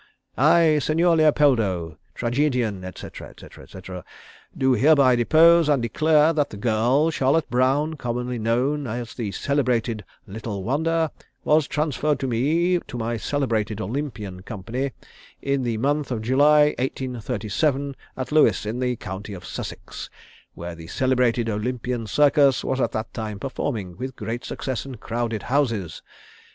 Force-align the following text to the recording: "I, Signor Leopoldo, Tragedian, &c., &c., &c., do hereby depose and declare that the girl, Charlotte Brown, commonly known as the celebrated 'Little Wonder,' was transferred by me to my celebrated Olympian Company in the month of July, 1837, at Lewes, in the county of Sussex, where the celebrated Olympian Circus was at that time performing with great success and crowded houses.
"I, 0.35 0.79
Signor 0.79 1.15
Leopoldo, 1.17 1.95
Tragedian, 2.15 2.81
&c., 2.81 3.07
&c., 3.13 3.47
&c., 3.67 3.79
do 4.57 4.73
hereby 4.73 5.15
depose 5.15 5.69
and 5.69 5.79
declare 5.79 6.33
that 6.33 6.49
the 6.49 6.57
girl, 6.57 7.11
Charlotte 7.11 7.47
Brown, 7.51 7.93
commonly 7.93 8.39
known 8.39 8.87
as 8.87 9.13
the 9.13 9.31
celebrated 9.31 10.03
'Little 10.25 10.63
Wonder,' 10.63 11.11
was 11.43 11.67
transferred 11.67 12.17
by 12.17 12.25
me 12.25 12.79
to 12.79 12.97
my 12.97 13.15
celebrated 13.15 13.79
Olympian 13.79 14.41
Company 14.41 14.93
in 15.39 15.61
the 15.61 15.77
month 15.77 16.09
of 16.09 16.23
July, 16.23 16.69
1837, 16.79 17.95
at 18.17 18.31
Lewes, 18.31 18.65
in 18.65 18.79
the 18.79 18.95
county 18.95 19.35
of 19.35 19.45
Sussex, 19.45 20.09
where 20.55 20.73
the 20.73 20.87
celebrated 20.87 21.47
Olympian 21.47 22.07
Circus 22.07 22.63
was 22.63 22.81
at 22.81 22.93
that 22.93 23.13
time 23.13 23.37
performing 23.37 23.95
with 23.97 24.15
great 24.15 24.45
success 24.45 24.83
and 24.83 24.99
crowded 24.99 25.43
houses. 25.43 26.01